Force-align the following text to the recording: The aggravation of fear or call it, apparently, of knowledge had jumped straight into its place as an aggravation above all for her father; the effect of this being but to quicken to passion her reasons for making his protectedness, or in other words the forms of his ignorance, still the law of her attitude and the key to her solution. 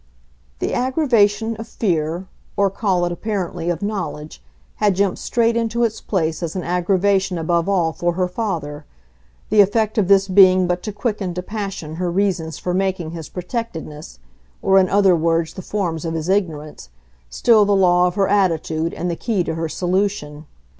The 0.57 0.73
aggravation 0.73 1.55
of 1.57 1.67
fear 1.67 2.25
or 2.57 2.71
call 2.71 3.05
it, 3.05 3.11
apparently, 3.11 3.69
of 3.69 3.83
knowledge 3.83 4.41
had 4.77 4.95
jumped 4.95 5.19
straight 5.19 5.55
into 5.55 5.83
its 5.83 6.01
place 6.01 6.41
as 6.41 6.55
an 6.55 6.63
aggravation 6.63 7.37
above 7.37 7.69
all 7.69 7.93
for 7.93 8.13
her 8.13 8.27
father; 8.27 8.85
the 9.51 9.61
effect 9.61 9.99
of 9.99 10.07
this 10.07 10.27
being 10.27 10.65
but 10.65 10.81
to 10.81 10.91
quicken 10.91 11.35
to 11.35 11.43
passion 11.43 11.97
her 11.97 12.09
reasons 12.09 12.57
for 12.57 12.73
making 12.73 13.11
his 13.11 13.29
protectedness, 13.29 14.17
or 14.63 14.79
in 14.79 14.89
other 14.89 15.15
words 15.15 15.53
the 15.53 15.61
forms 15.61 16.03
of 16.03 16.15
his 16.15 16.29
ignorance, 16.29 16.89
still 17.29 17.63
the 17.63 17.75
law 17.75 18.07
of 18.07 18.15
her 18.15 18.27
attitude 18.27 18.95
and 18.95 19.11
the 19.11 19.15
key 19.15 19.43
to 19.43 19.53
her 19.53 19.69
solution. 19.69 20.47